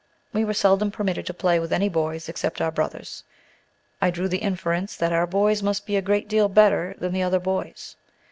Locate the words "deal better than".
6.27-7.13